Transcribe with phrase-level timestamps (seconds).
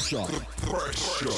[0.00, 0.24] pressure.
[0.62, 1.28] Pressure.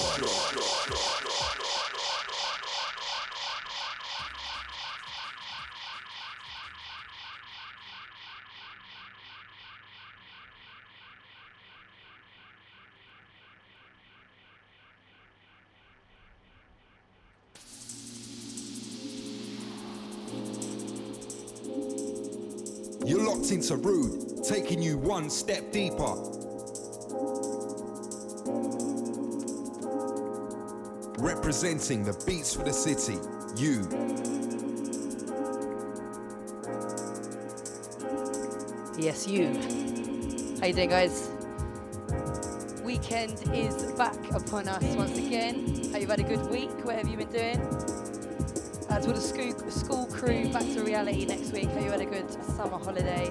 [23.04, 26.51] You're locked into Rude, taking you one step deeper.
[31.22, 33.16] Representing the beats for the city,
[33.54, 33.86] you.
[38.98, 39.46] Yes, you.
[40.58, 41.30] How you doing, guys?
[42.82, 45.64] Weekend is back upon us once again.
[45.92, 46.84] Hope you've had a good week.
[46.84, 47.60] What have you been doing?
[48.90, 51.66] As with the school, school crew back to reality next week.
[51.66, 53.30] Hope you had a good summer holiday.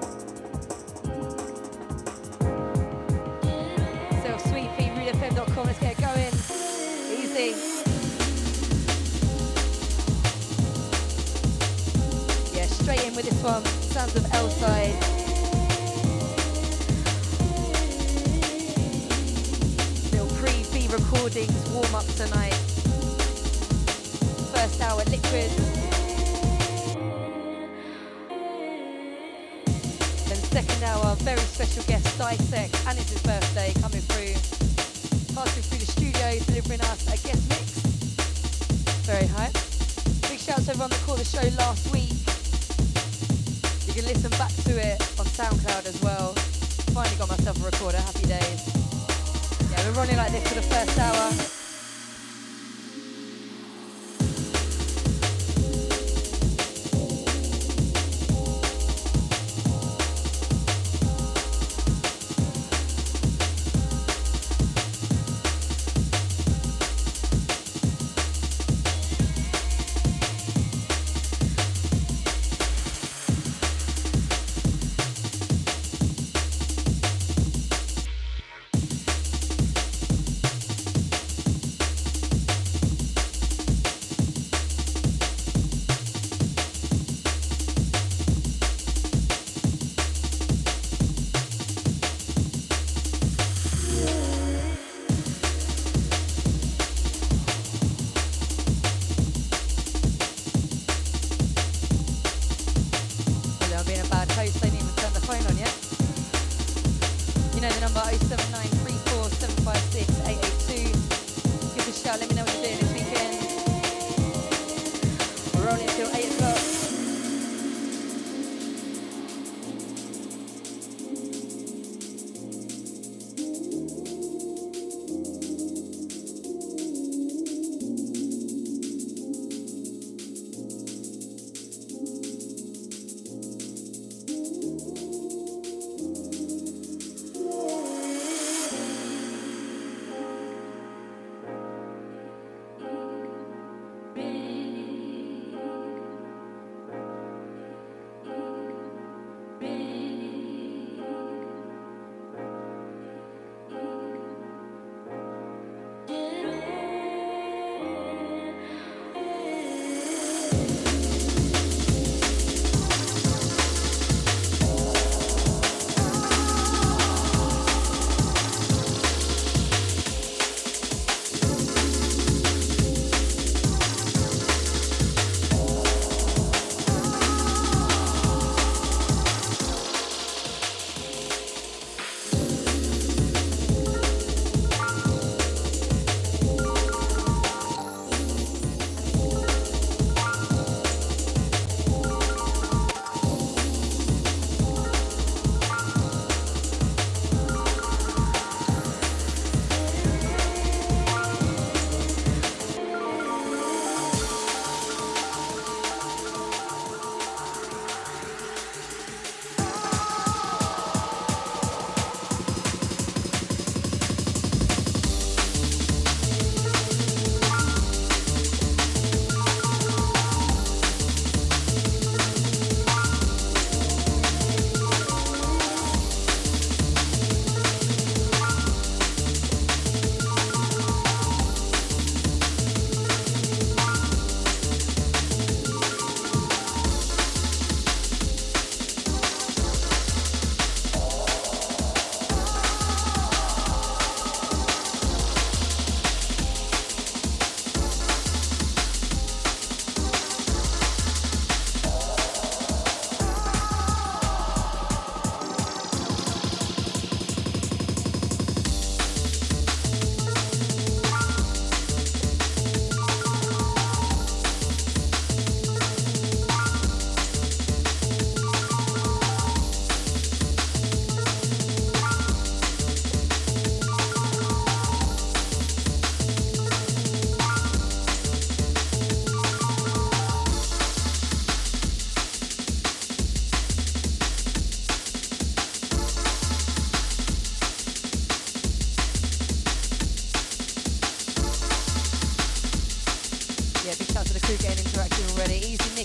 [13.21, 13.63] With this one.
[13.91, 14.95] Sounds of L-Side.
[20.11, 22.57] Little pre-B recordings warm up tonight
[24.53, 25.49] first hour, Liquid.
[30.27, 34.33] Then second hour, very special guest, Dissect, and it's his birthday coming through.
[35.35, 37.79] Passing through the studio, delivering us a guest mix.
[39.05, 39.53] Very hype.
[40.29, 42.00] Big shout out to everyone that caught the show last week.
[44.01, 46.33] Can listen back to it on SoundCloud as well.
[46.91, 48.67] Finally got myself a recorder, happy days.
[49.69, 51.60] Yeah, we're running like this for the first hour.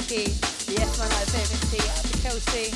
[0.06, 0.32] Easy Nicky,
[0.66, 2.70] the S Man out there, Vinci, out to Kelsey.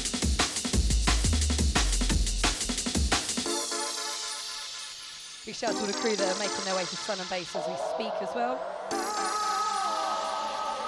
[5.46, 7.54] Big shout to all the crew that are making their way to Sun and Bass
[7.54, 8.58] as we speak as well.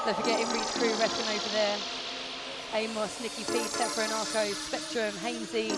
[0.04, 1.78] Don't forget InReach crew wrecking over there.
[2.74, 5.70] Amos, Nicky P, Tepra and Arco, Spectrum, Hainsey,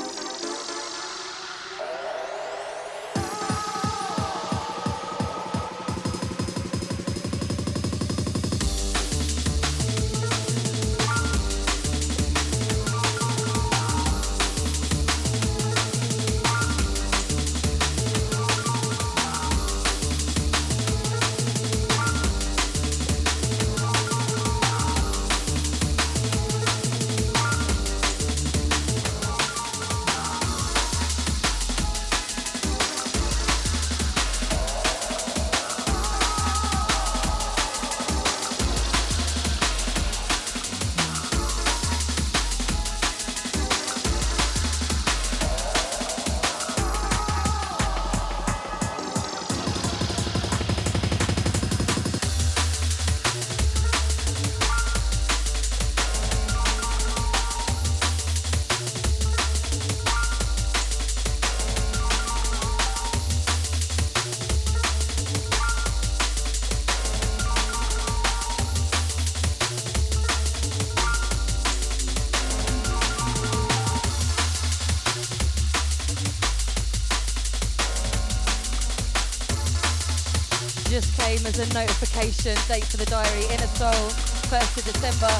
[81.58, 82.56] as a notification.
[82.66, 84.10] Date for the diary, Inner Soul,
[84.50, 85.34] 1st of December.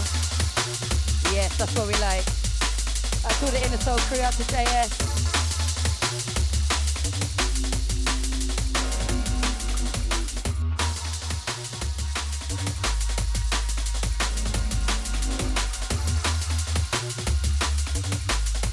[1.35, 2.25] Yes, that's what we like.
[3.25, 4.91] I call the Inner Soul crew out to JS.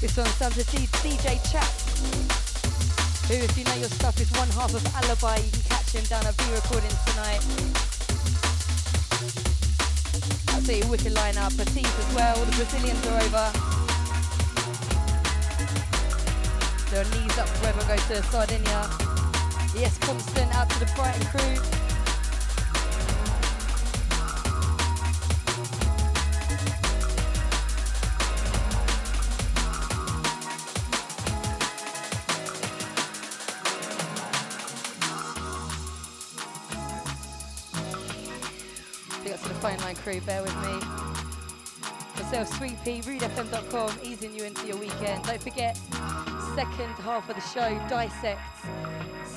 [0.00, 1.64] This one's done to DJ Chat,
[3.28, 5.61] who, if you know your stuff, is one half of Alibi.
[5.92, 7.44] Him down at V Recordings tonight.
[10.48, 11.54] Absolutely wicked lineup.
[11.58, 12.38] Batiste as well.
[12.38, 13.52] All the Brazilians are over.
[16.90, 18.88] Their knees up for everyone goes to Sardinia.
[19.76, 21.81] Yes, Constant out to the Brighton crew.
[40.02, 40.72] Crew, bear with me.
[42.16, 45.22] Myself, Sweetpea, rudefm.com, easing you into your weekend.
[45.22, 45.76] Don't forget,
[46.56, 48.40] second half of the show, Dissect,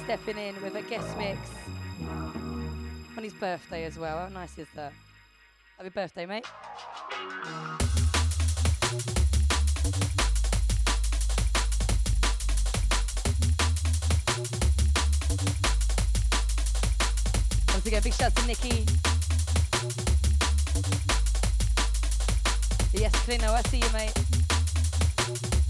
[0.03, 1.38] stepping in with a guest mix
[3.15, 4.17] on his birthday as well.
[4.17, 4.91] How nice is that?
[5.77, 6.45] Happy birthday, mate.
[17.72, 19.14] Once again, big shout to Nikki.
[22.98, 25.64] Yes, Clino, I see you, mate.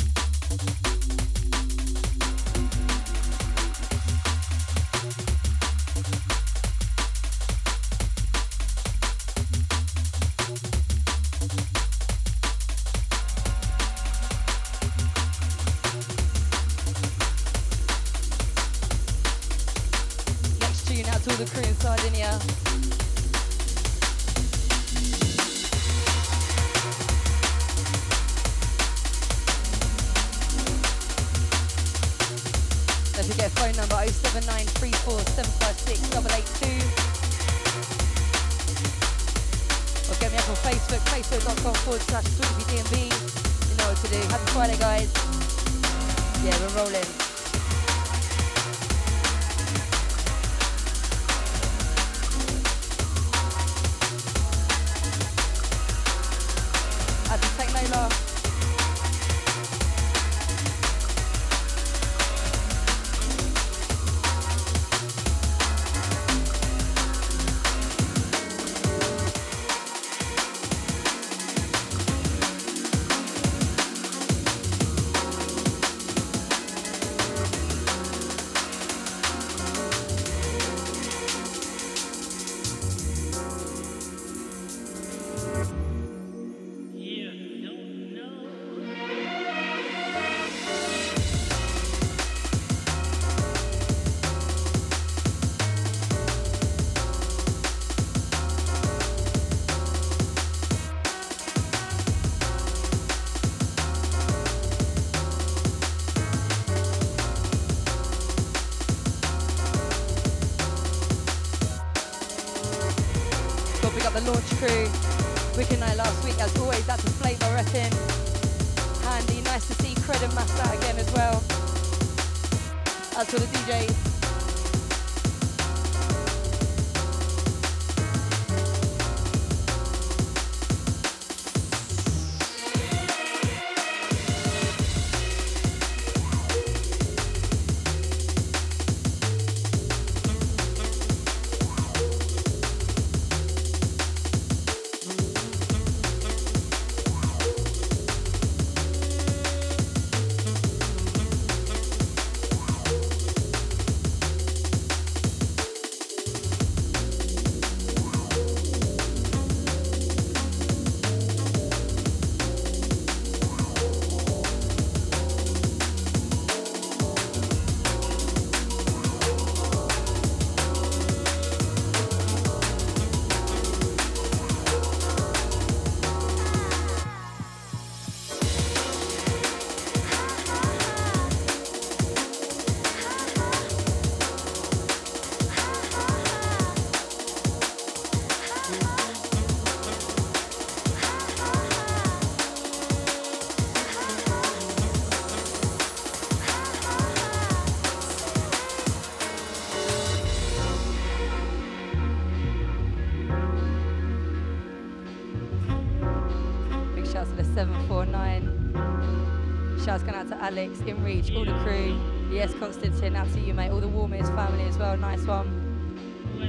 [210.58, 212.00] Alex, InReach, all the crew.
[212.32, 213.72] Yes, Constantine, out to you, mate.
[213.72, 214.96] All the warmest family as well.
[214.96, 215.52] Nice one.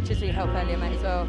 [0.04, 1.26] Just really help earlier, mate, as well.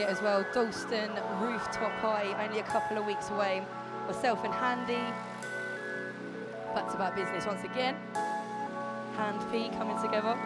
[0.00, 1.10] Don't as well, Dalston
[1.42, 3.62] Rooftop High, only a couple of weeks away.
[4.06, 4.94] Myself and Handy,
[6.74, 7.96] back to back business once again.
[9.18, 10.38] Hand P coming together.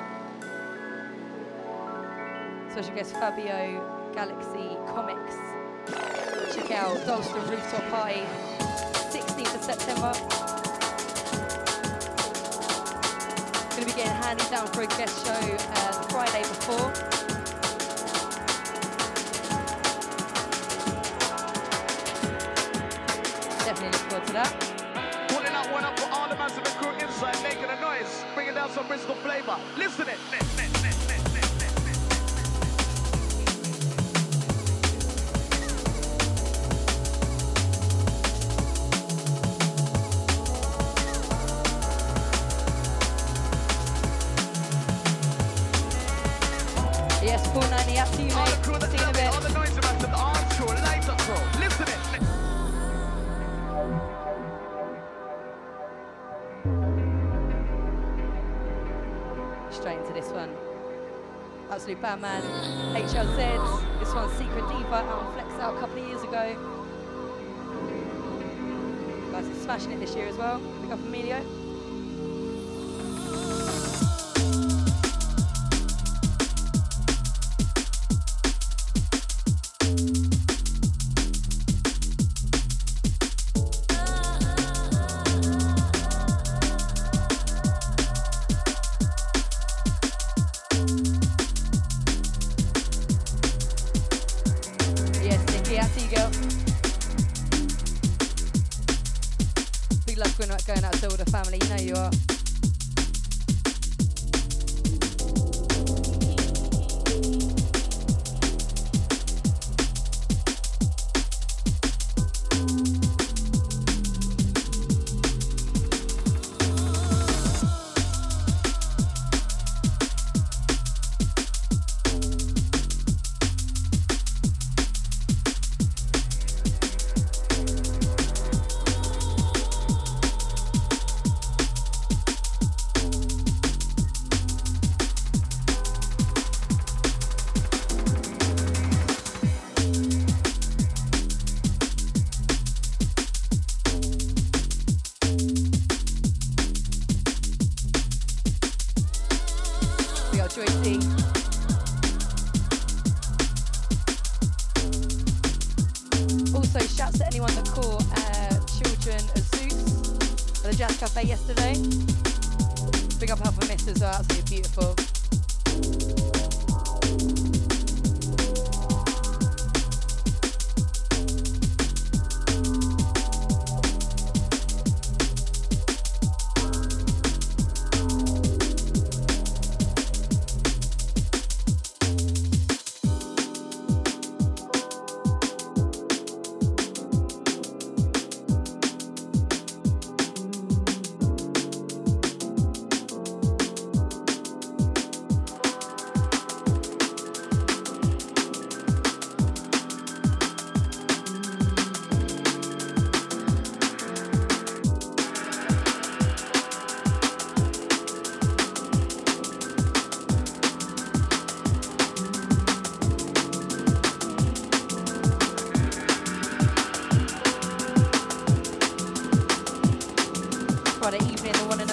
[2.73, 5.37] Special guest Fabio, Galaxy Comics.
[6.57, 8.27] Check out Dalston Rooftop High,
[9.13, 10.13] 16th of September.
[13.71, 17.34] Gonna be getting Handy down for a guest show uh, Friday before.
[23.65, 25.27] Definitely look forward to that.
[25.29, 28.69] Pulling out one up for all the massive crew inside, making a noise, bringing down
[28.71, 29.57] some Bristol flavor.
[29.79, 30.19] Listen it.
[30.31, 30.84] Yes,
[62.25, 62.43] man.
[62.95, 63.99] HLZ.
[64.01, 66.57] This one's Secret Diva out on Flex out a couple of years ago.
[69.31, 70.59] Guys are smashing it this year as well.
[70.81, 71.45] Big up Emilio.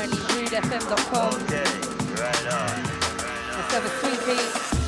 [0.07, 1.33] 93.3fm.com.
[1.43, 1.63] Okay.
[2.19, 2.83] Right on.
[3.55, 4.80] Let's have a sweet beat.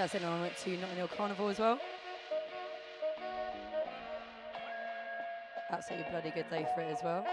[0.00, 1.78] Shaz and I went to Notting Hill Carnival as well.
[5.70, 7.26] Absolutely bloody good day for it as well.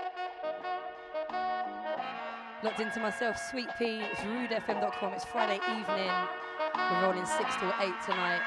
[2.63, 5.13] Locked into myself, Sweet Pea, it's rudefm.com.
[5.13, 6.11] It's Friday evening.
[6.75, 8.41] We're rolling 6 till 8 tonight.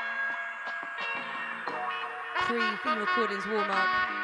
[2.40, 4.19] Pre theme recordings warm up.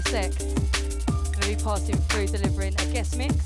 [0.00, 1.32] The law.
[1.32, 3.43] Gonna be passing through delivering a guest mix.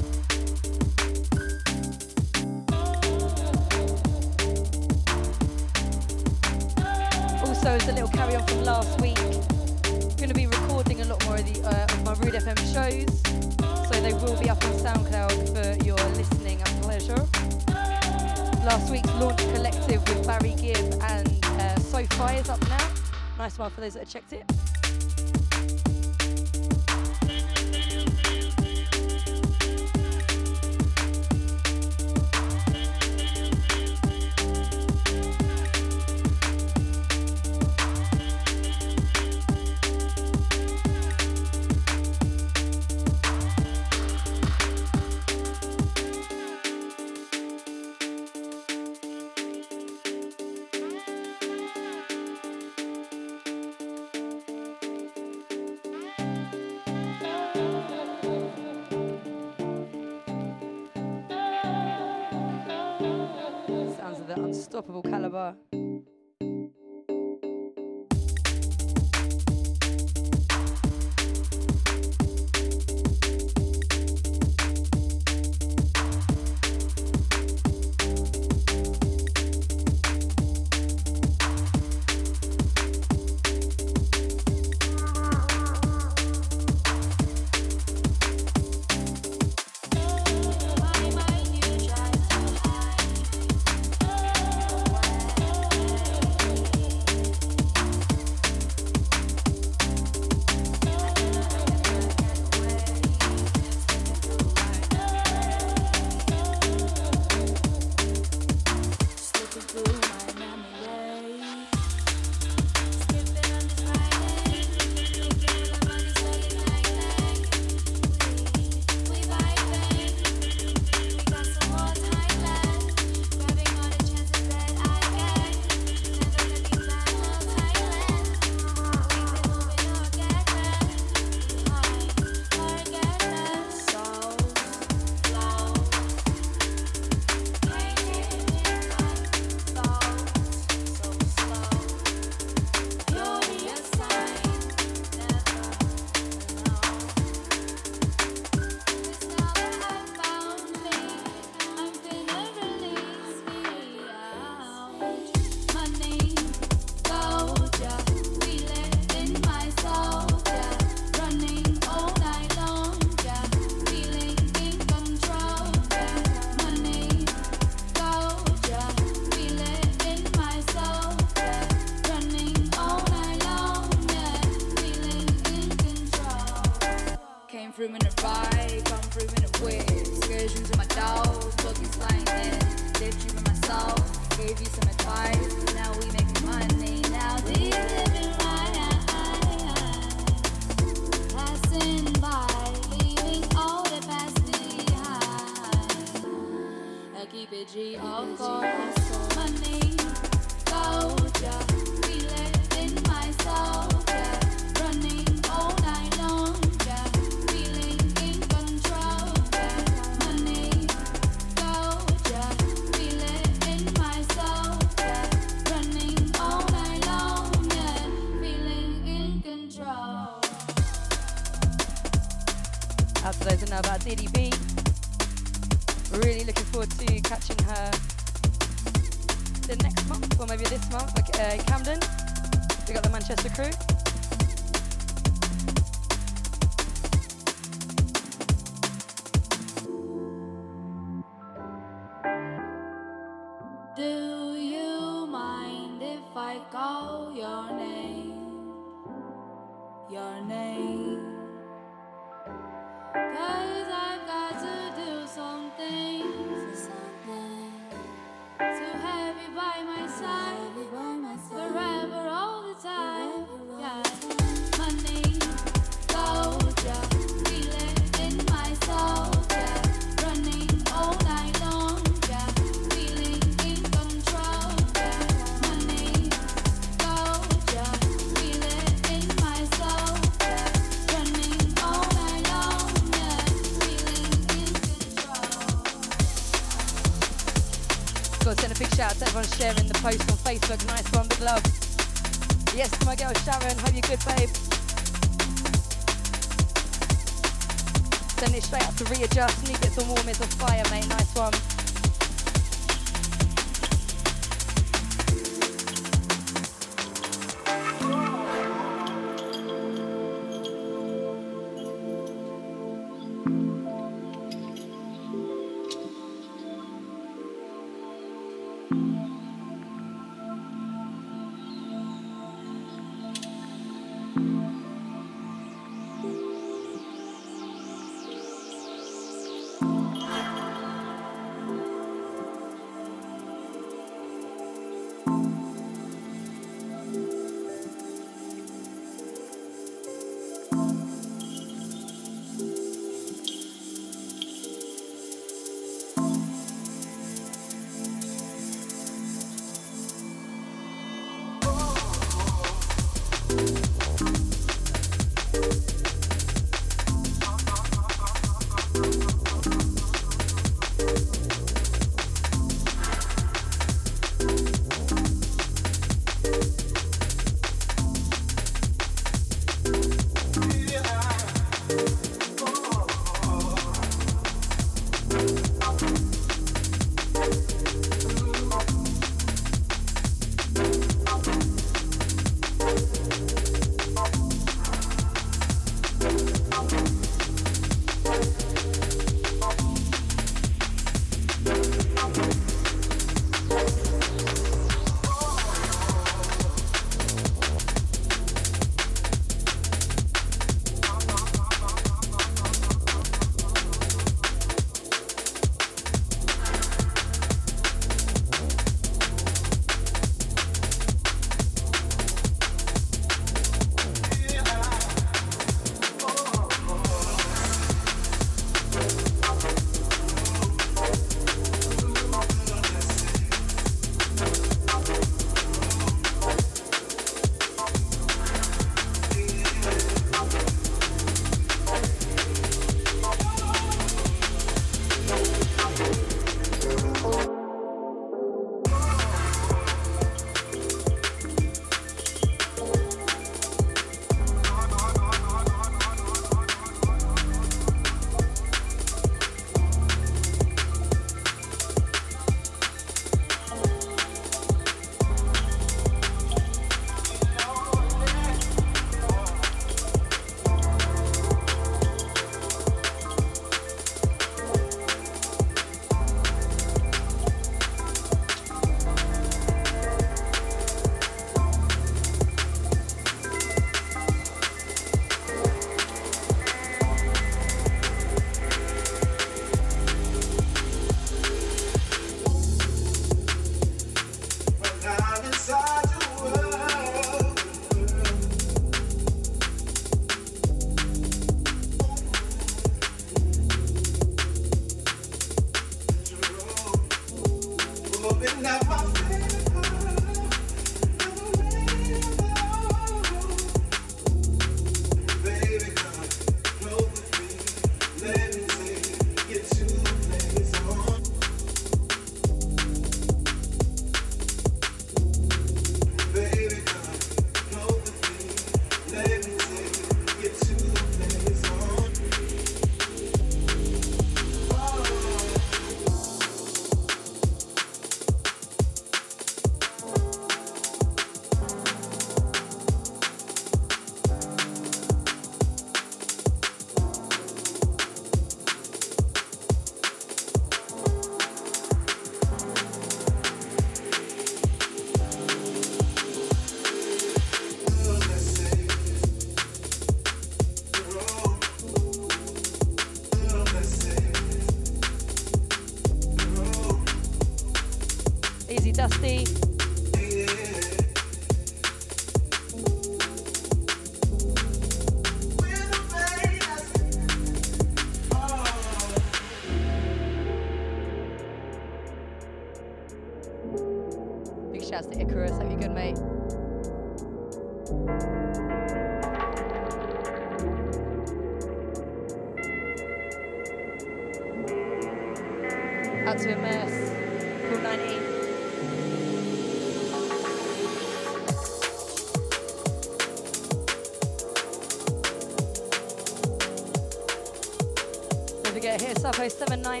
[599.48, 600.00] 079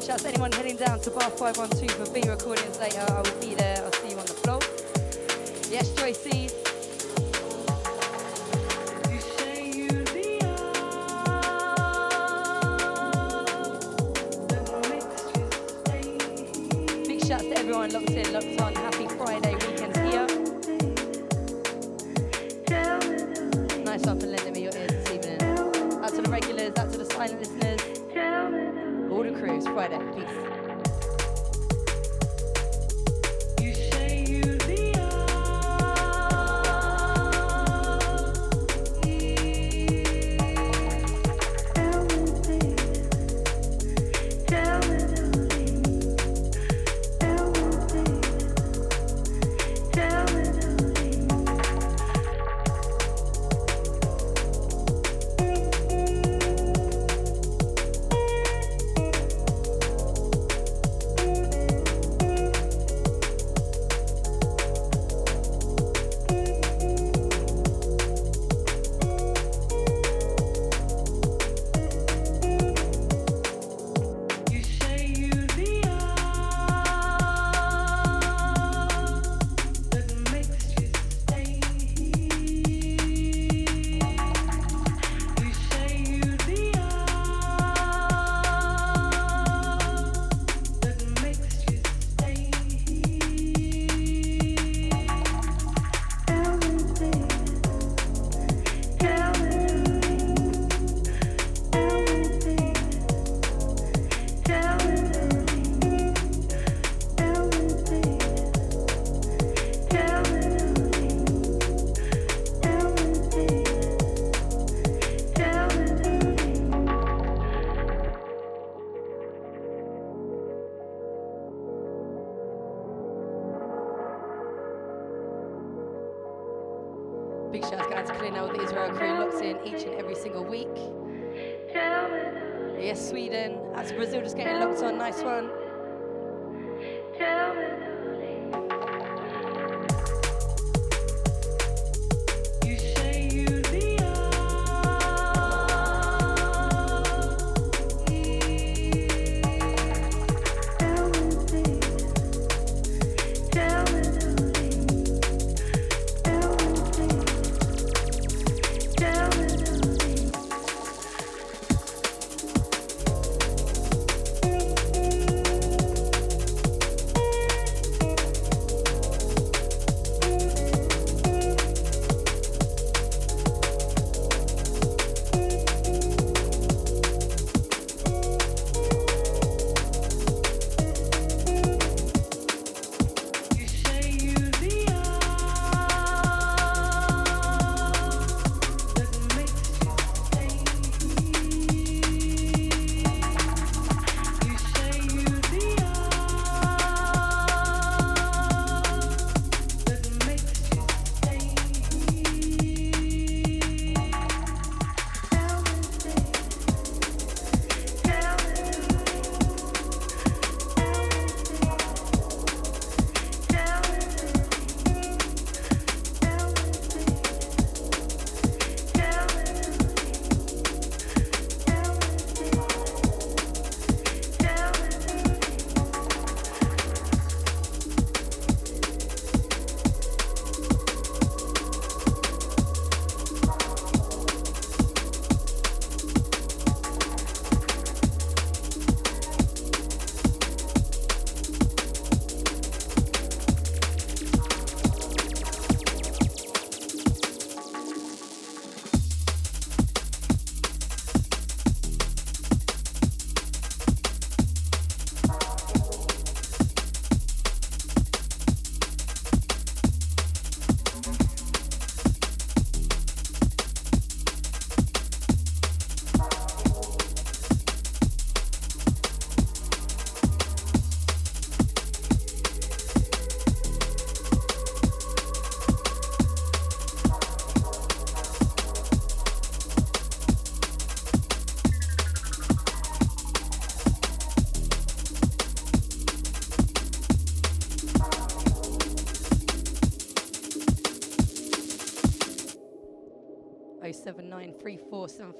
[0.00, 3.04] Shouts anyone heading down to bar 512 for B recordings later.
[3.08, 3.82] I will be there.
[3.84, 4.60] I'll see you on the floor.
[5.70, 6.67] Yes, Joyce.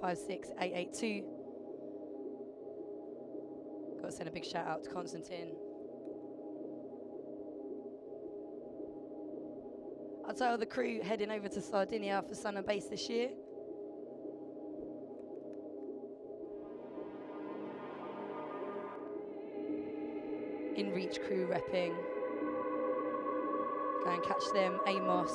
[0.03, 1.25] 07934756882.
[4.01, 5.55] Got to send a big shout out to Constantine.
[10.27, 13.31] I'll tell the crew heading over to Sardinia for Sun and this year.
[20.77, 21.95] In Reach crew repping.
[24.05, 24.79] Go and catch them.
[24.87, 25.33] Amos,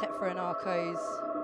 [0.00, 1.35] Tetra and Arcos.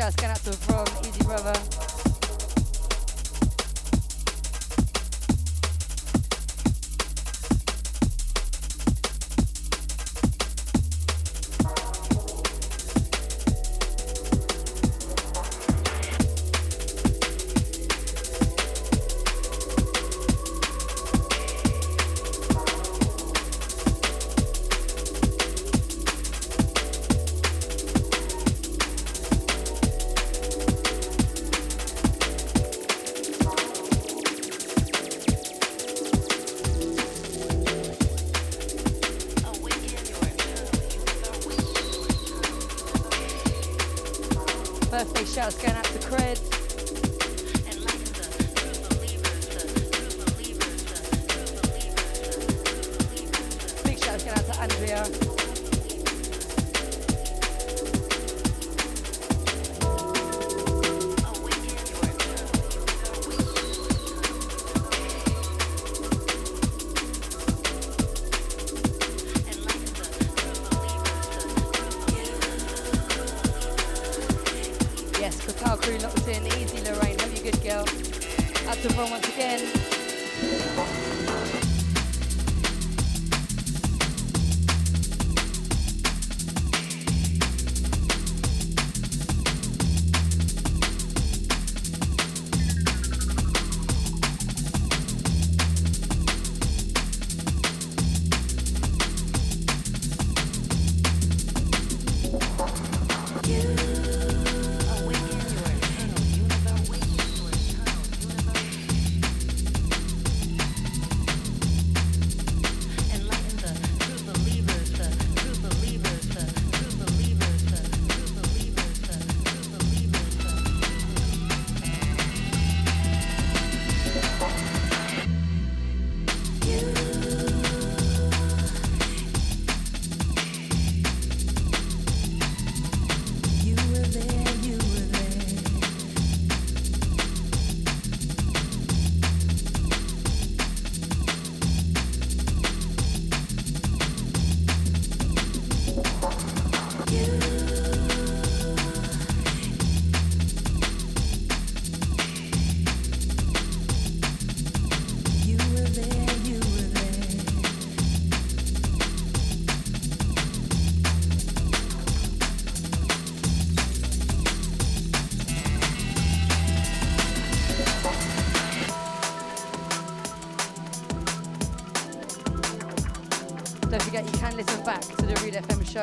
[0.00, 1.89] Going out to from Easy Brother.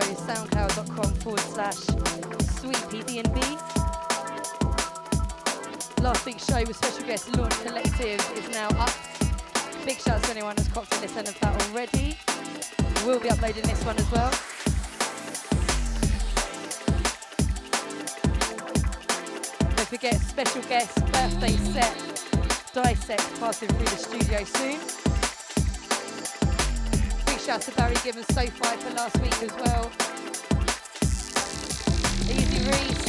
[0.01, 1.75] Soundcloud.com forward slash
[2.59, 3.37] sweet PDNB.
[6.01, 8.91] Last week's show with special guest Launch Collective is now up.
[9.85, 12.17] Big shout out to anyone who's copped to listen of that already.
[13.05, 14.29] We'll be uploading this one as well.
[19.75, 22.17] Don't forget special guest birthday set
[22.73, 25.06] Dissect passing through the studio soon.
[27.47, 29.89] Shout out to Barry Gibbons So Fi for last week as well.
[32.29, 33.06] Easy Reese.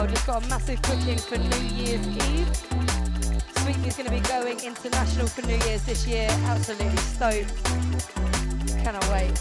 [0.00, 0.10] Well.
[0.10, 2.56] Just got a massive booking for New Year's Eve.
[3.58, 6.28] Sweetie's going to be going international for New Year's this year.
[6.44, 7.64] Absolutely stoked.
[8.82, 9.36] Cannot wait.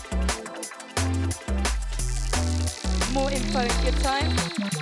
[3.14, 4.79] More info in good time.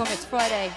[0.00, 0.70] It's Friday.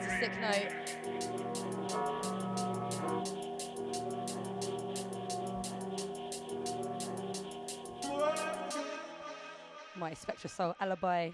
[0.00, 0.72] That's a Sicknote.
[9.96, 11.30] my SpectraSoul alibi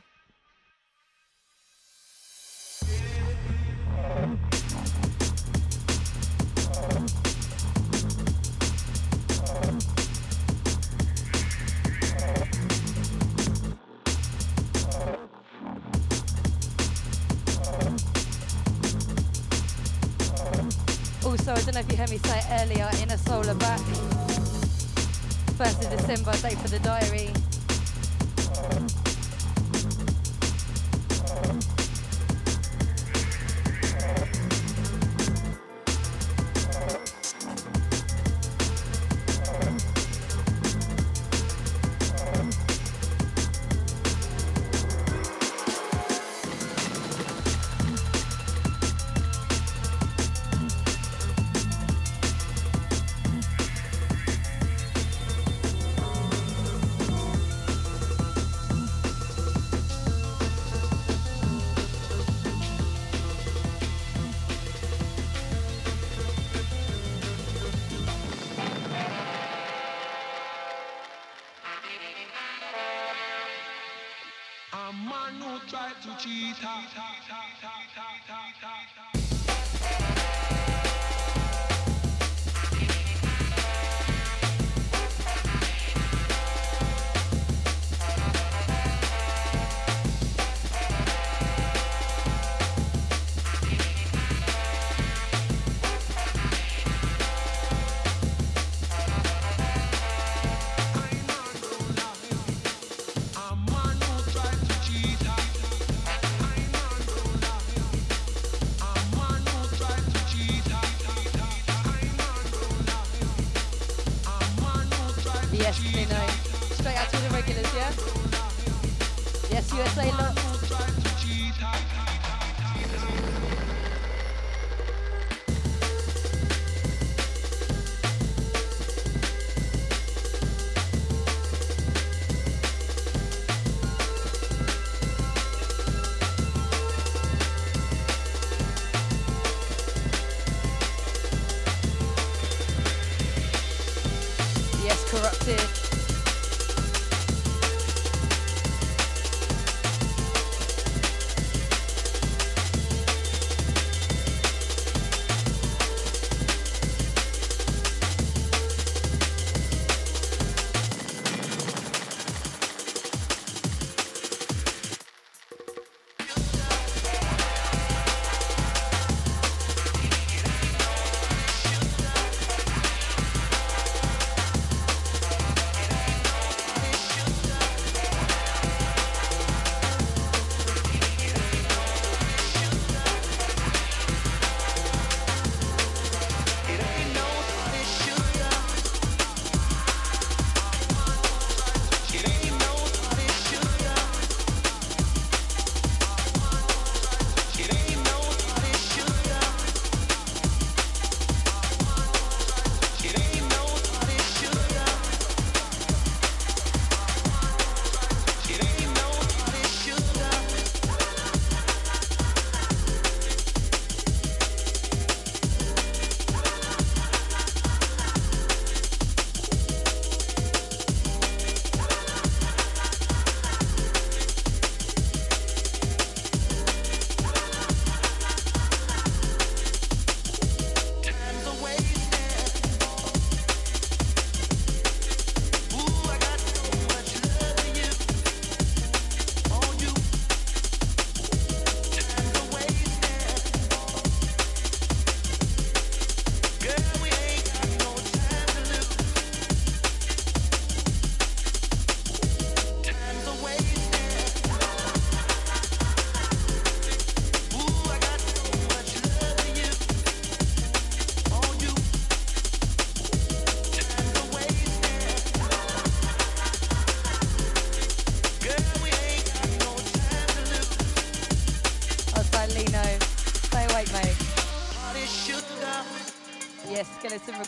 [21.77, 23.81] know if you heard me say it earlier, Inner Soul are back.
[25.59, 27.55] 1st of December, day for the diary.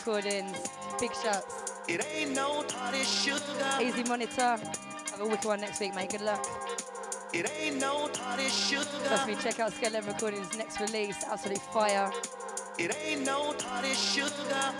[0.09, 0.57] recordings.
[0.99, 1.83] Big shots.
[1.87, 3.41] It ain't no party sugar.
[3.79, 4.57] Easy monitor.
[5.11, 6.09] Have a wicked one next week, mate.
[6.09, 6.45] Good luck.
[7.31, 8.85] It ain't no party sugar.
[9.05, 11.23] Trust me, check out Skeleton Recordings' next release.
[11.25, 12.11] Absolute fire.
[12.79, 14.73] It ain't no party sugar.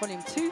[0.00, 0.50] Volume 2.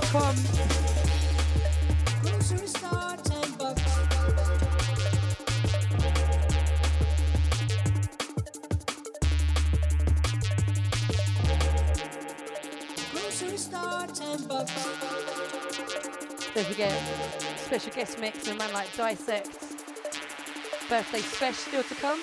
[0.00, 0.58] rudefm.com.
[16.54, 19.48] Don't forget, special guest mix and a man like Dissect.
[20.88, 22.20] Birthday special still to come.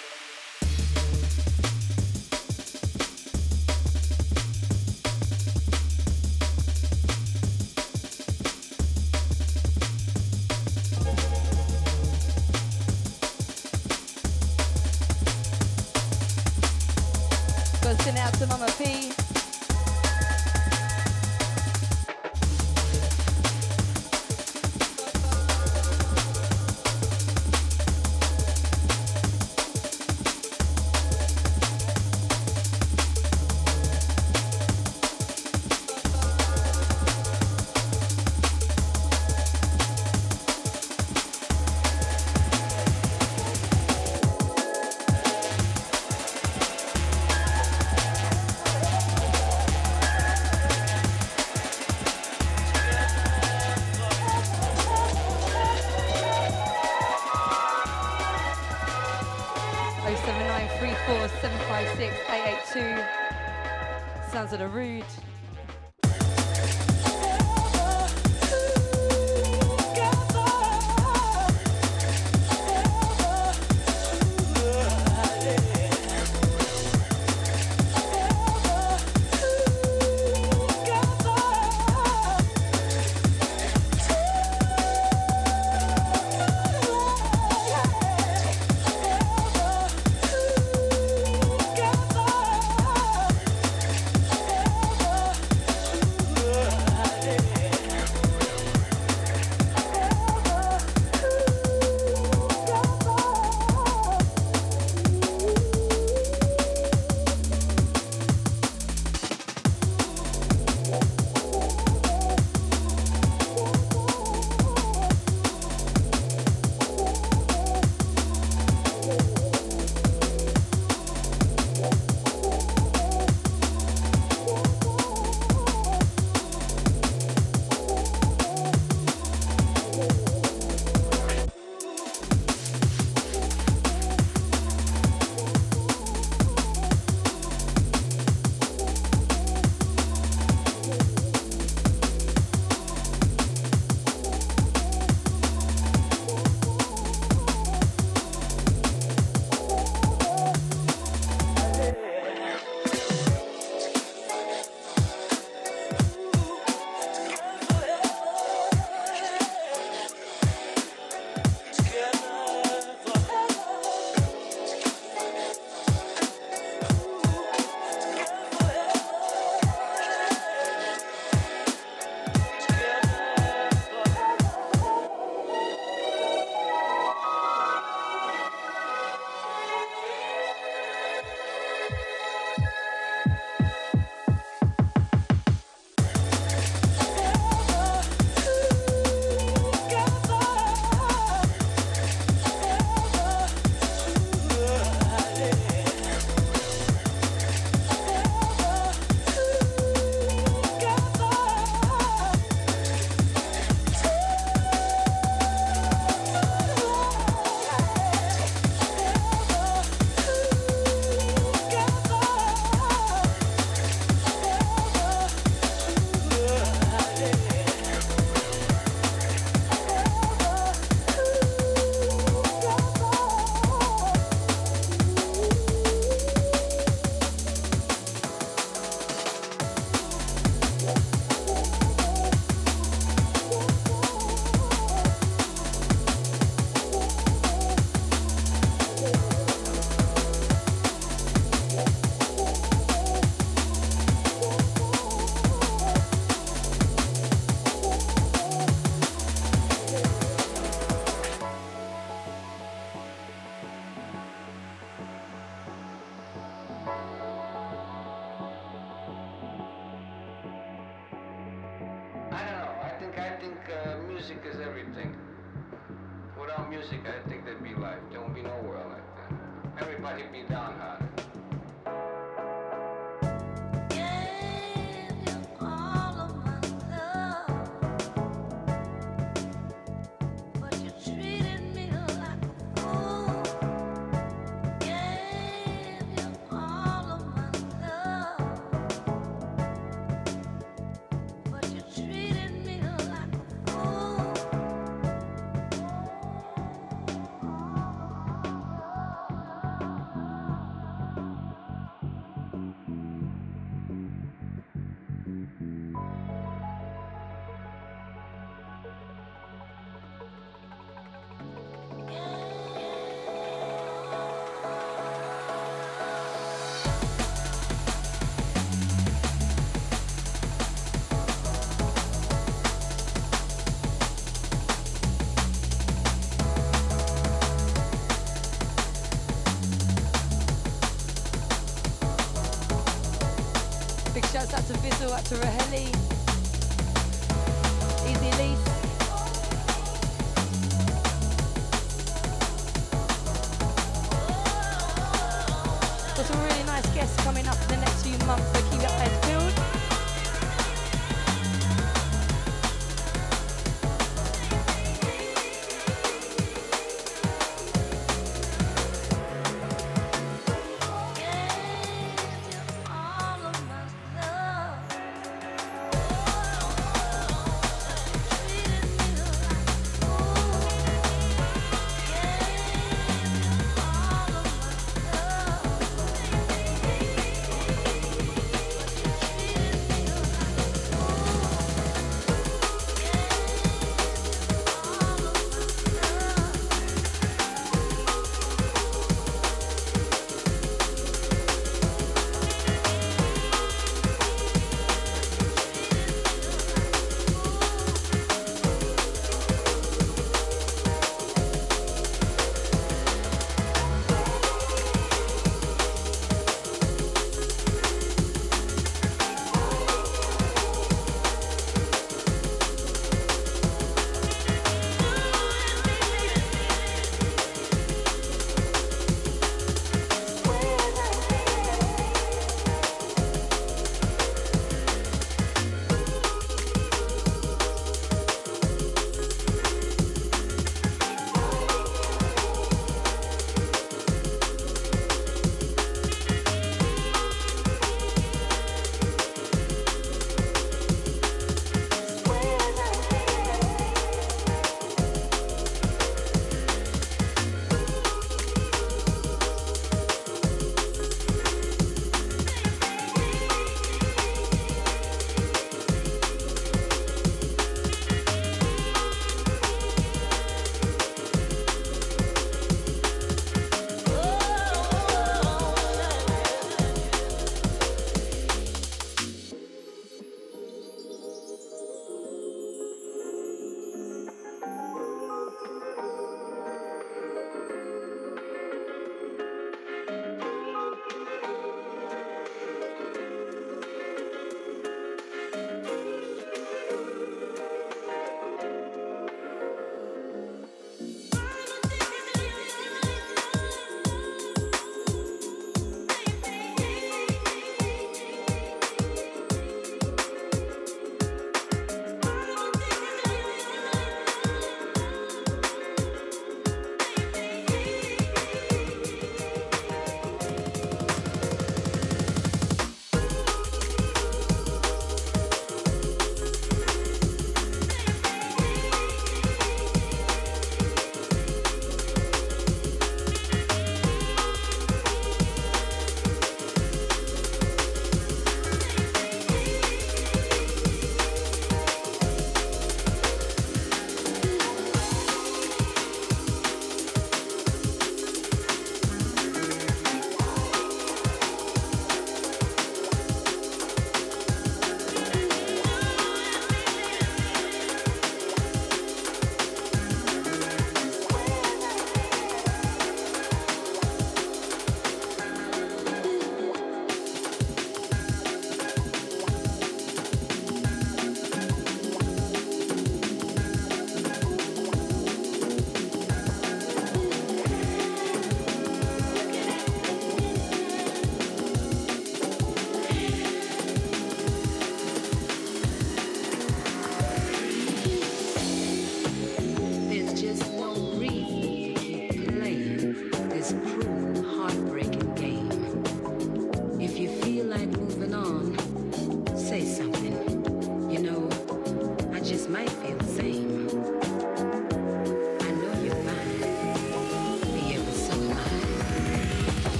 [335.28, 336.05] Vizzle, out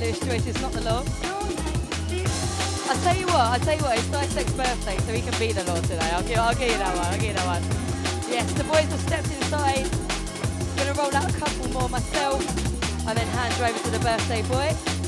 [0.00, 1.02] Lewis not the law.
[2.88, 5.52] I'll tell you what, I'll tell you what, it's Dissect's birthday, so he can be
[5.52, 6.10] the law today.
[6.12, 7.62] I'll give, I'll give you that one, I'll give you that one.
[8.30, 9.90] Yes, the boys have stepped inside.
[10.76, 12.40] Gonna roll out a couple more myself,
[13.08, 15.07] and then hand over to the birthday boy.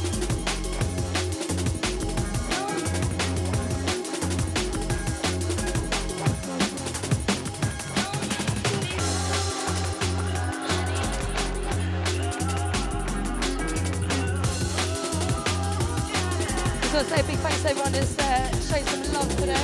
[17.05, 19.55] To say a big thanks to everyone who's uh, some love today.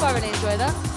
[0.00, 0.91] Thoroughly enjoyed that.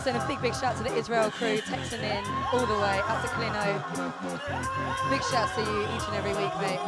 [0.00, 3.00] To send a big, big shout to the Israel crew, texting in all the way
[3.04, 3.82] out to Clino.
[5.10, 6.80] Big shout to you each and every week, mate.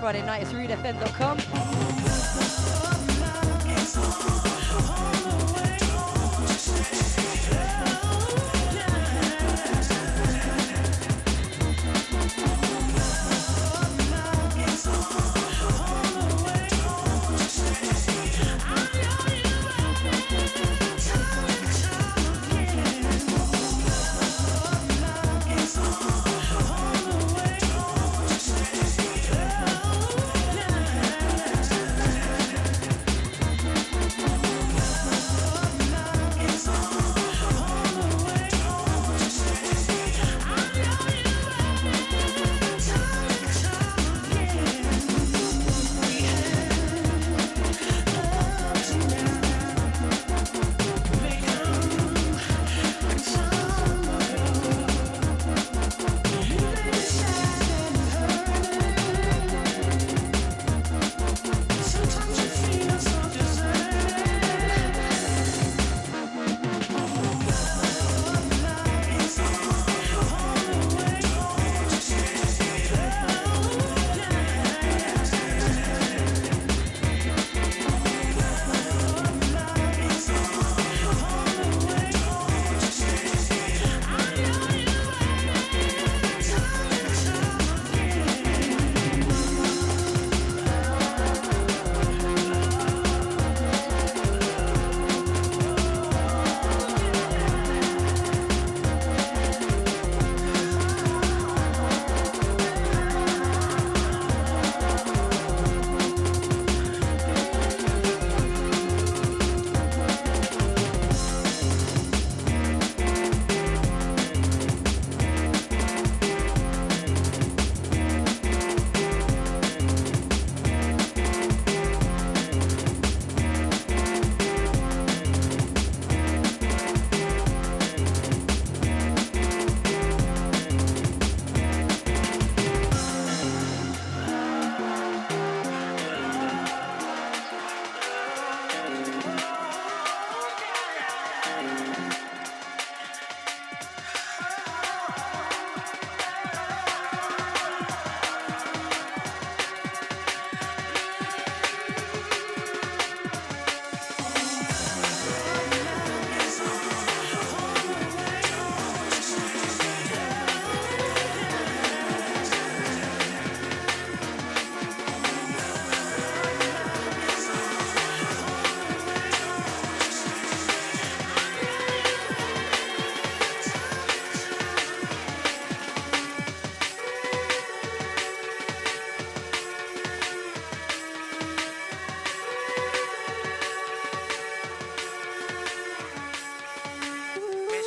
[0.00, 1.86] Friday night is rudefm.com.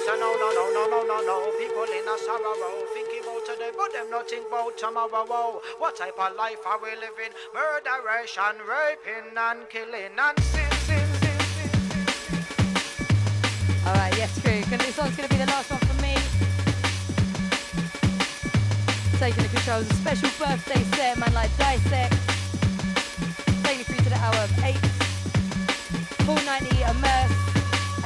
[0.09, 1.51] No, no, no, no, no, no, no.
[1.59, 5.23] People in a sorrow, oh, thinking about today, but them not think about tomorrow.
[5.23, 5.61] Whoa.
[5.77, 7.29] What type of life are we living?
[7.53, 11.77] Murderation, raping, and killing, and sin, sin, sin, sin.
[13.85, 14.65] All right, yes, crew.
[14.65, 16.17] This one's going to be the last one for me.
[19.21, 22.17] Taking the controls, a special birthday set, man, like Dissect.
[23.61, 24.73] Taking you through to the hour of 8.
[26.25, 27.33] Full 90 immerse,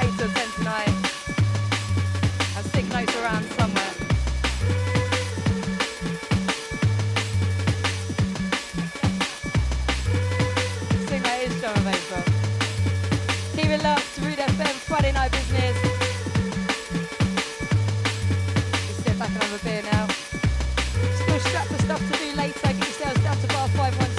[0.04, 1.03] 8 till 10 tonight
[2.94, 3.94] notes around somewhere.
[11.08, 12.20] Singer is John Ravazo.
[13.56, 15.76] Keep it love to Rude FM Friday Night Business.
[18.86, 20.06] Just sit back and have a beer now.
[21.18, 22.60] Still strapped for stuff to do later.
[22.62, 24.13] Get yourselves down to bar 515.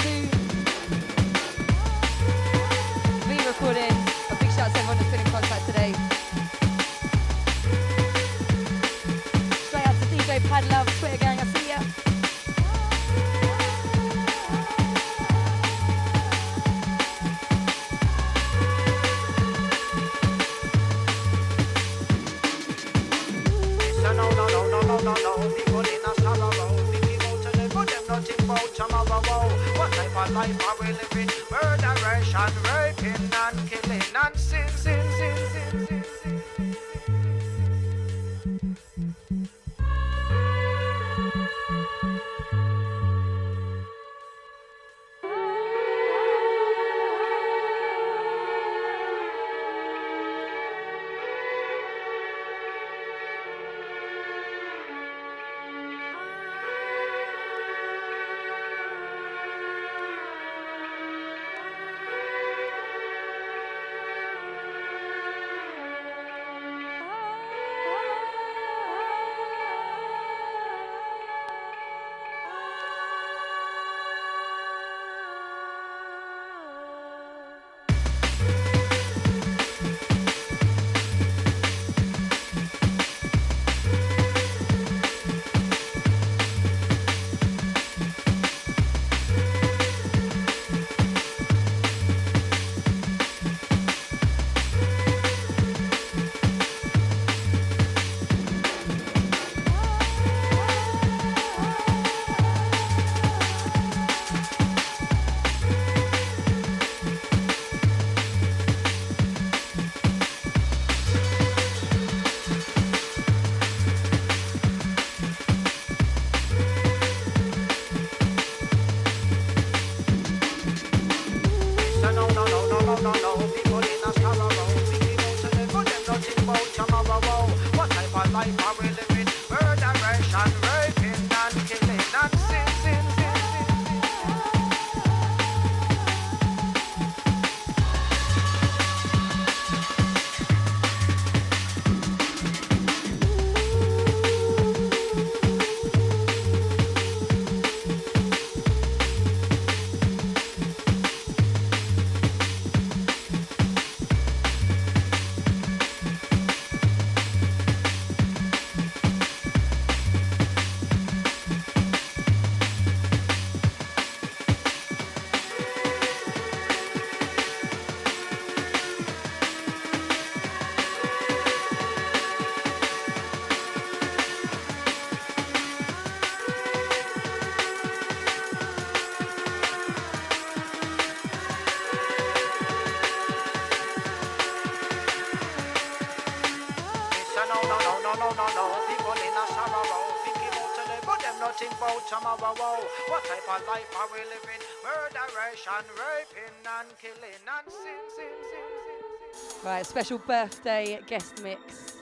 [191.98, 192.84] about tomorrow.
[193.08, 194.62] What type of life are we living?
[194.84, 199.66] Murderation, raping, and killing, and sin, sin, sin, sin, sin.
[199.66, 201.98] Right, special birthday guest mix.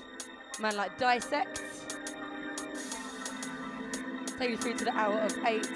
[0.59, 1.61] Man like Dissect.
[4.39, 5.67] Take you through to the hour of eight.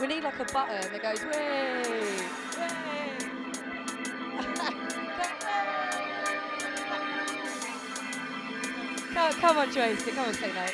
[0.00, 1.82] We need like a button that goes, way.
[9.14, 10.66] come, come on, Tracy, come on, say no.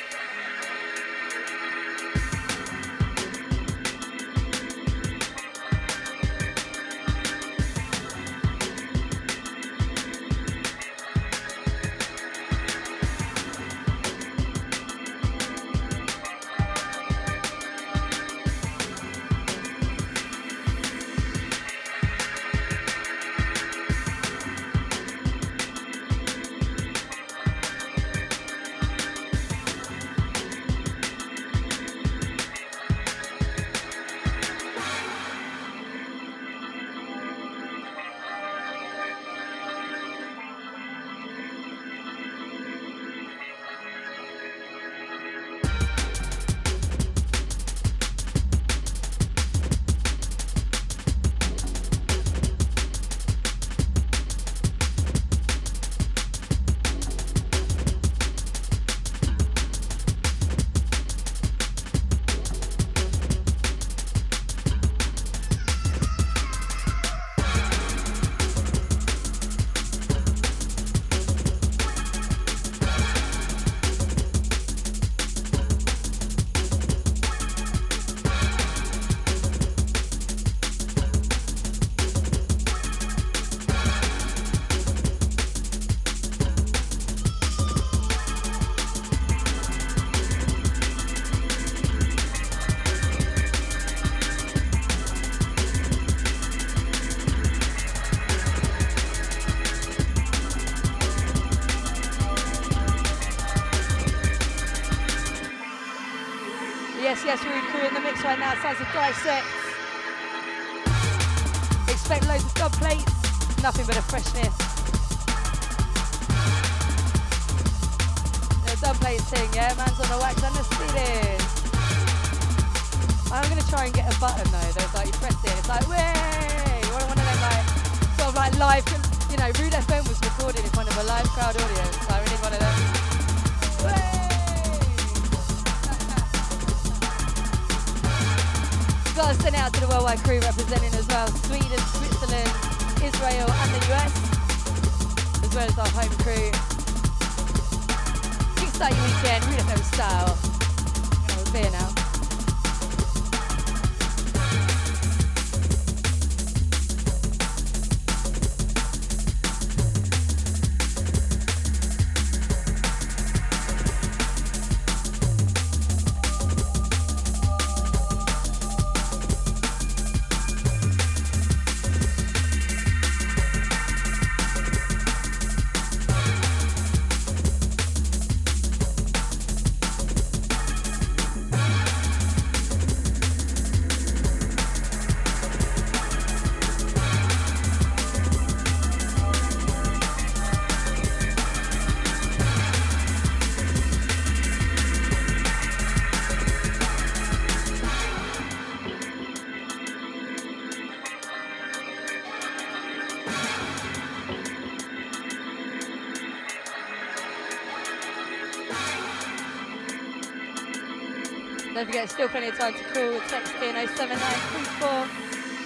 [211.93, 213.19] Don't forget, still plenty of time to call.
[213.29, 215.05] Text in 07934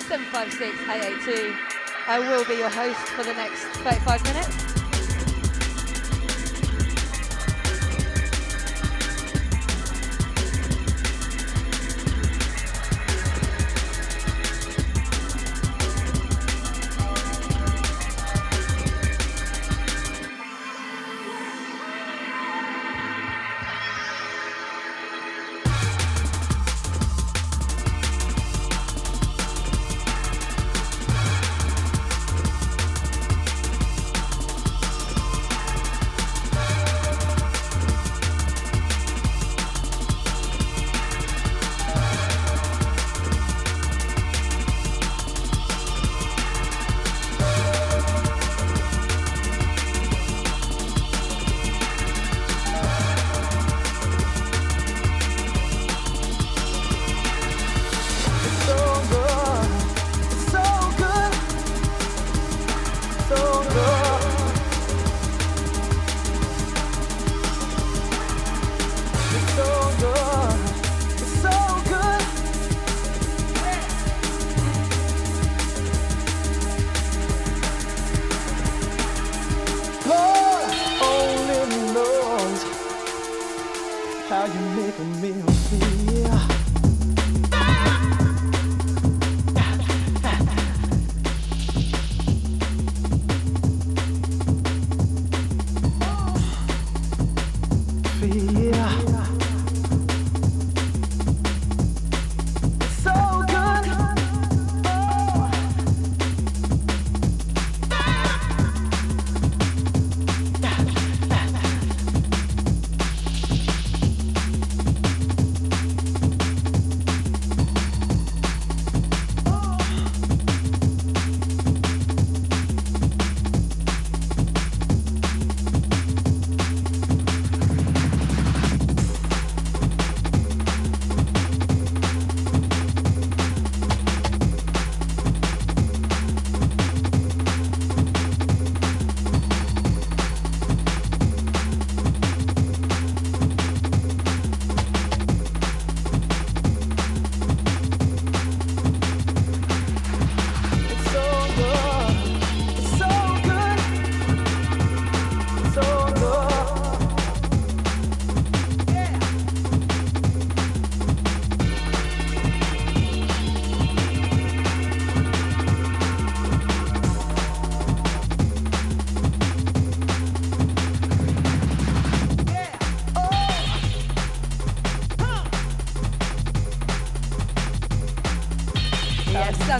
[0.09, 1.55] 756 882.
[2.05, 4.76] I will be your host for the next 35 minutes.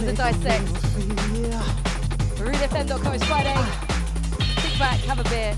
[0.08, 0.64] the Dissect.
[2.38, 3.54] RudeFM.com is Friday.
[4.56, 5.54] Kick back, have a beer,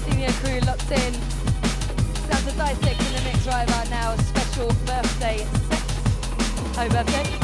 [0.00, 1.12] Sardinia crew locked in.
[2.28, 4.16] Sounds of Dissect in the mix right about now.
[4.16, 6.76] Special birthday sex.
[6.76, 7.39] Happy birthday.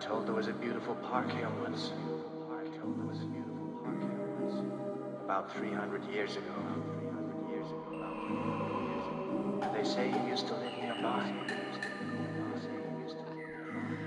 [0.00, 1.90] Told there was a beautiful park here once.
[2.50, 4.54] I'm told there was a beautiful park here once.
[5.24, 6.54] About 300 years ago.
[7.00, 7.82] 300 years ago.
[7.96, 9.72] About 300 years ago.
[9.74, 11.34] They say you used to live nearby.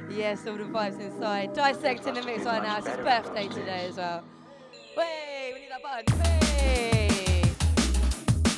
[0.09, 1.53] Yes, all the vibes inside.
[1.53, 2.77] Dissect in the mix right now.
[2.77, 4.23] It's his birthday today as well.
[4.95, 6.19] Way, we need that button.
[6.19, 7.43] Way.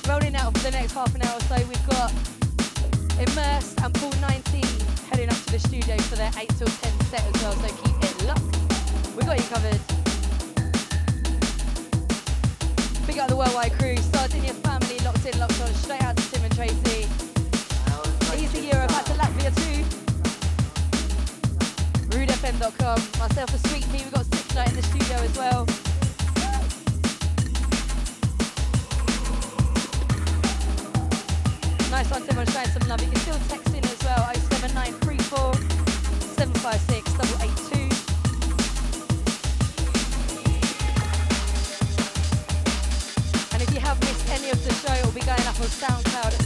[0.08, 2.12] Rolling out for the next half an hour or so, we've got
[3.20, 4.83] Immersed and Paul 19
[5.14, 7.96] heading up to the studio for their 8 till 10 set as well, so keep
[8.02, 8.58] it locked.
[9.16, 9.80] We've got you covered.
[13.06, 16.44] Big up the worldwide crew, Sardinia family, locked in, locked on, straight out to Tim
[16.44, 17.08] and Tracy.
[18.34, 19.84] Easy Europe, back to Latvia too.
[22.10, 23.00] RudeFM.com.
[23.20, 25.68] Myself and Sweetpea, we've got Sicknote in the studio as well.
[31.92, 33.02] Nice one, everyone showing some love.
[33.04, 35.03] You can still text in as well, 07934
[45.84, 46.43] SoundCloud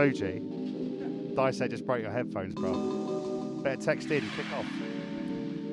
[0.00, 0.40] Fuji.
[1.34, 3.60] Dissect just broke your headphones, bro.
[3.62, 4.64] Better text in, kick off.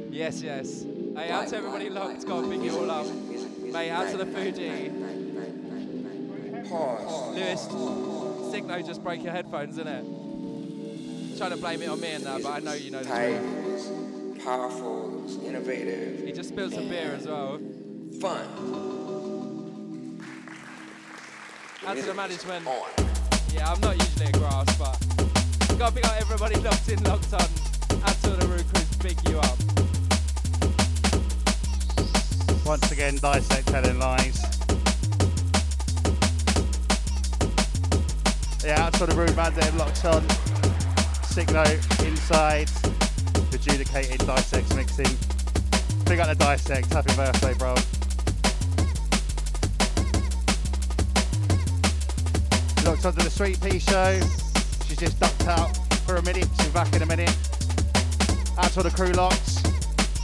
[0.09, 0.85] Yes, yes.
[1.15, 3.05] Hey, out to everybody locked, got to pick it all up.
[3.07, 4.89] Mate, out to the Fuji.
[7.35, 7.67] Lewis,
[8.51, 11.37] Sicknote just broke your headphones, innit?
[11.37, 13.19] Trying to blame it on me and that, but I know you know the truth.
[13.19, 16.25] it was powerful, it was innovative.
[16.25, 17.59] He just spilled some beer as well.
[18.19, 18.45] Fun.
[21.85, 22.67] Out to the management.
[23.53, 24.97] Yeah, I'm not usually a grass, but
[25.77, 27.47] gotta pick up everybody locked in, locked on.
[28.23, 29.57] To the root crews, big you up.
[32.65, 34.41] Once again, Dissect telling lies.
[38.65, 40.21] Yeah, to the room, man, they're locked on.
[41.23, 42.69] Sicknote inside.
[43.53, 45.17] Adjudicated Dissect mixing.
[46.05, 47.75] Big up the Dissect, happy birthday, bro.
[53.07, 54.19] Onto the Sweetpea show.
[54.85, 56.45] She's just ducked out for a minute.
[56.59, 57.33] She's back in a minute.
[58.57, 59.63] Out to the crew locks,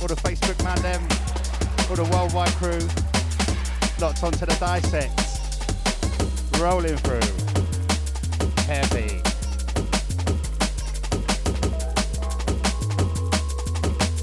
[0.01, 1.01] all the Facebook man them,
[1.89, 2.81] all the worldwide crew.
[4.01, 5.17] Locked onto the dissect.
[6.59, 7.23] Rolling through.
[8.67, 9.21] Heavy.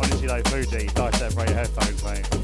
[0.02, 2.39] Honestly though, Fuji, dissect for your headphones, mate.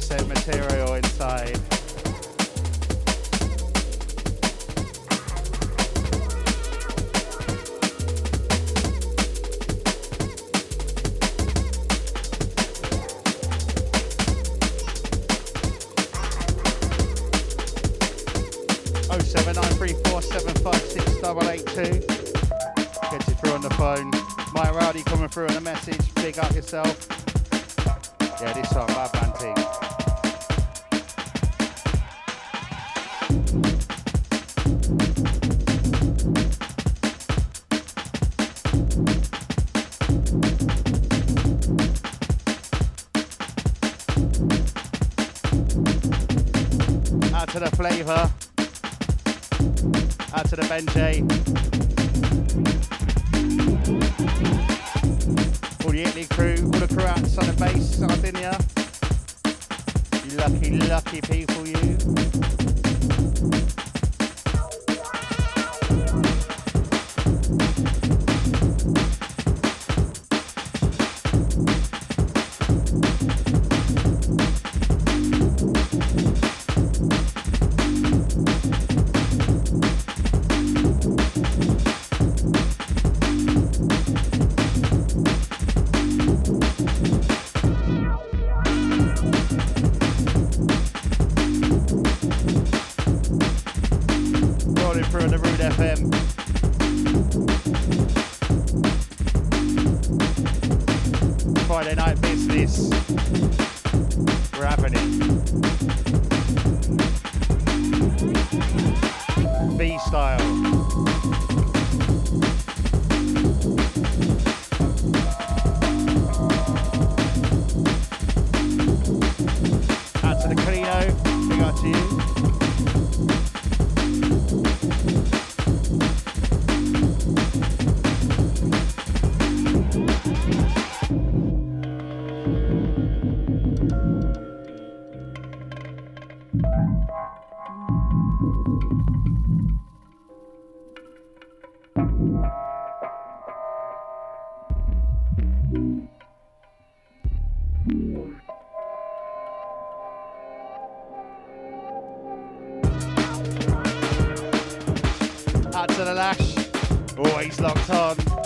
[0.00, 0.79] Exclusive material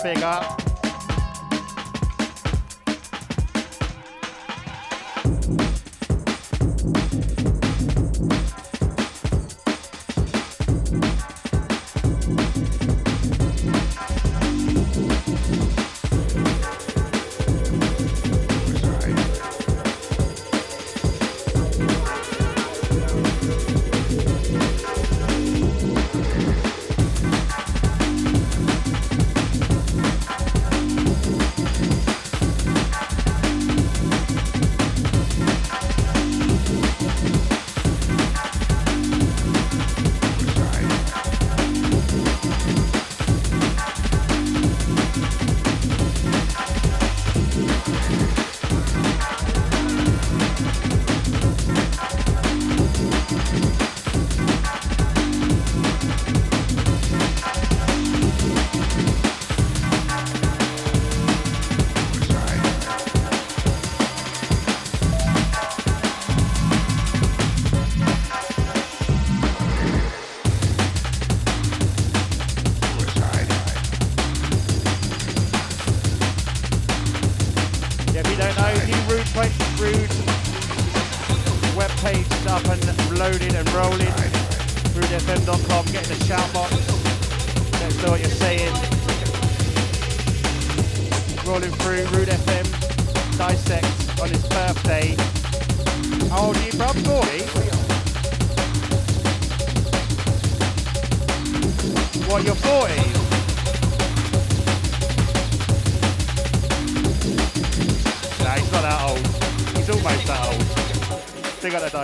[0.05, 0.64] 这个。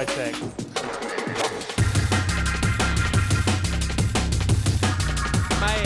[0.02, 0.34] Psytech.
[5.62, 5.86] May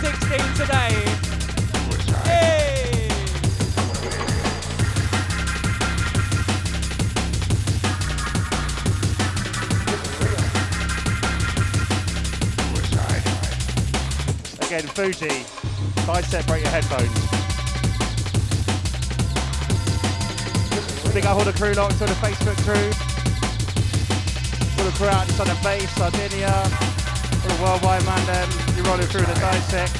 [0.00, 0.94] 16 today.
[2.24, 3.08] Hey!
[14.66, 15.44] Again, Fuji,
[16.04, 17.47] bicep, break your headphones.
[21.28, 22.88] out all the crew locked, all the Facebook crew.
[24.78, 28.48] All the crew out just on the base, Sardinia, all the worldwide man them.
[28.76, 29.97] You're rolling through the dissect.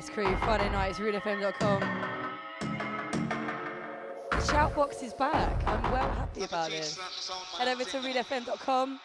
[0.00, 1.82] Yes, crew, Friday nights, RudeFM.com.
[4.40, 5.62] Shoutbox is back.
[5.68, 6.98] I'm well happy about it.
[7.58, 9.00] Head over to RudeFM.com.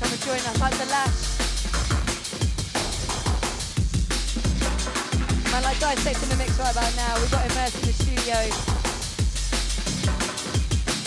[0.00, 1.38] Come and join us at the Lash.
[5.52, 7.20] Man, like Dissect in the mix right about now.
[7.20, 8.34] We've got immersed in the studio.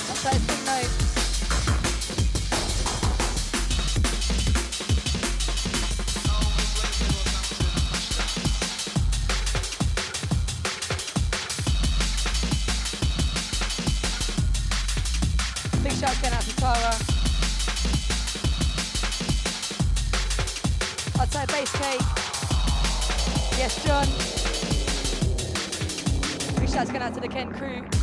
[0.07, 1.10] That's that thing note.
[26.91, 28.00] Going out to the Ken crew.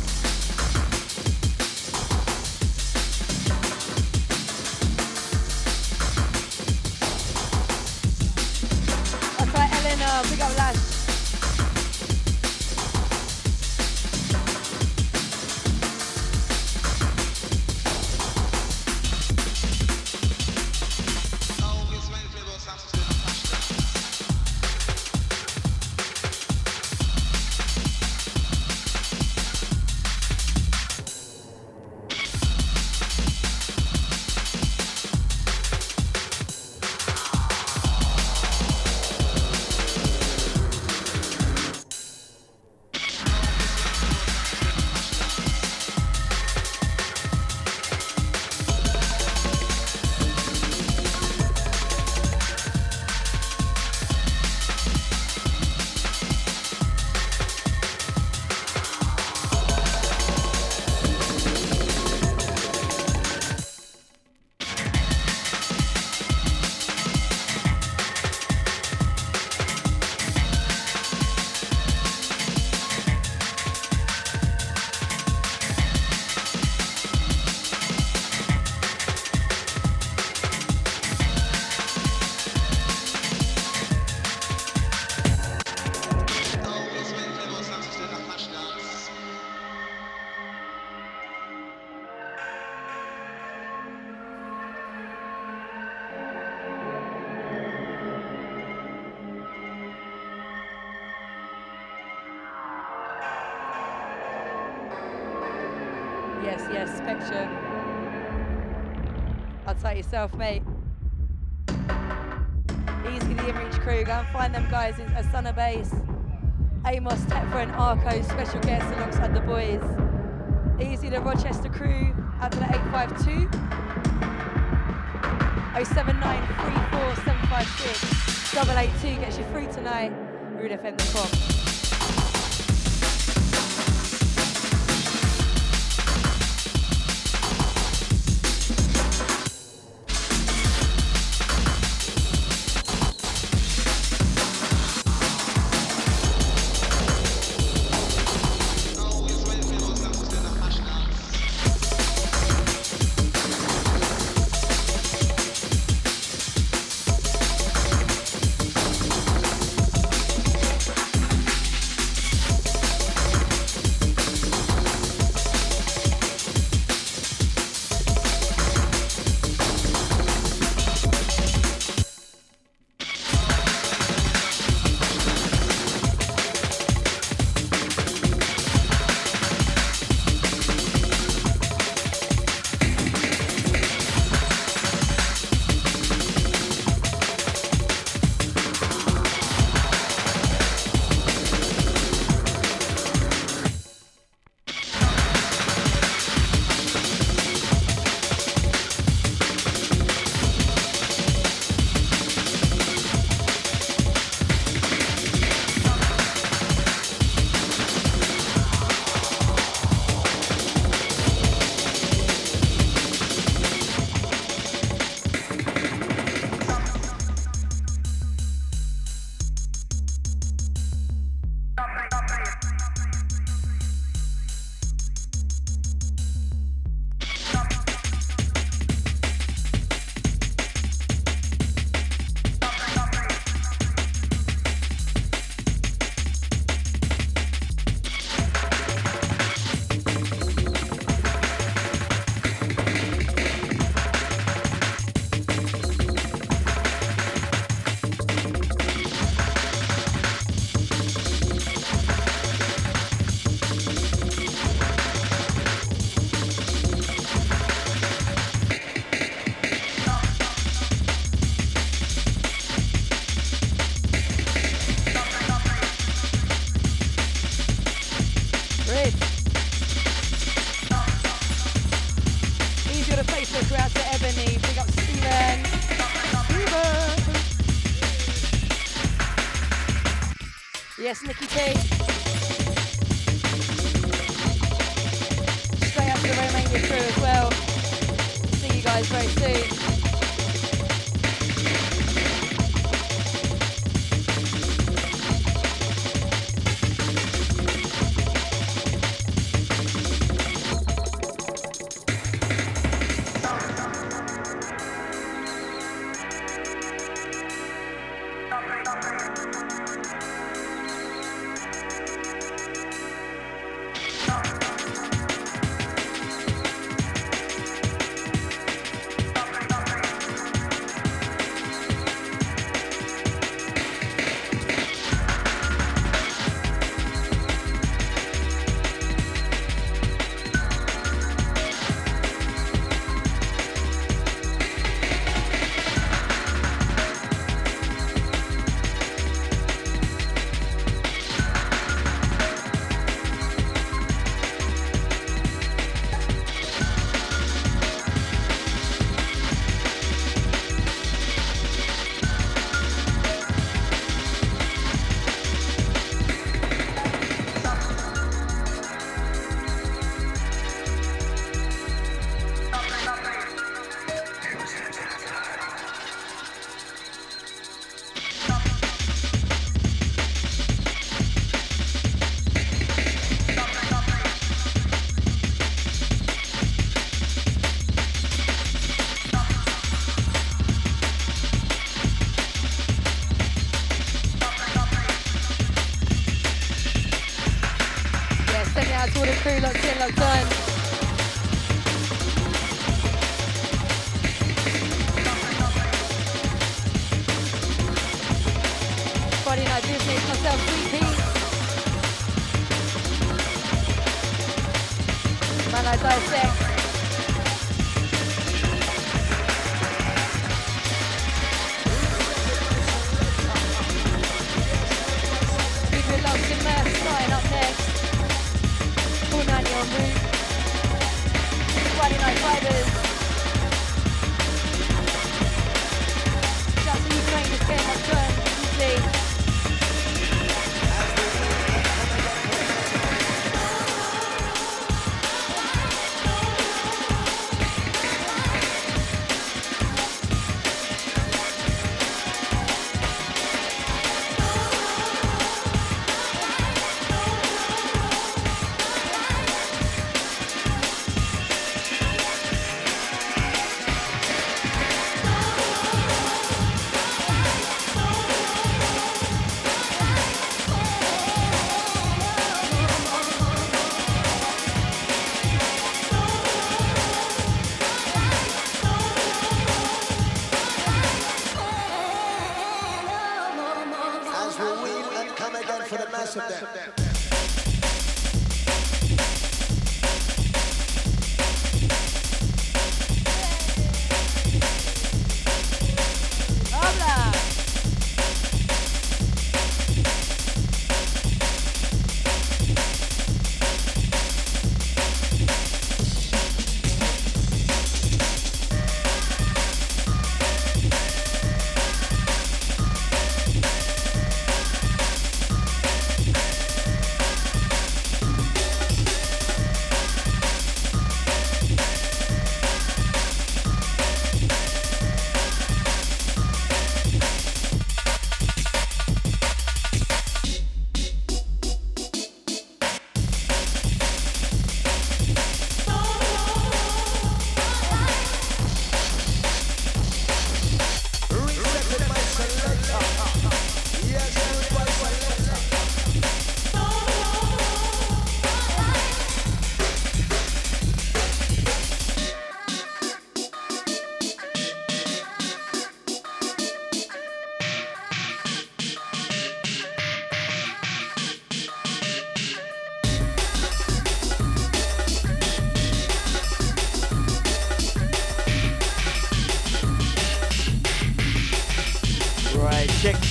[110.19, 110.58] Yourself, mate.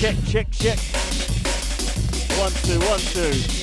[0.09, 0.79] Check, check, check.
[2.39, 3.58] One, two, one, two.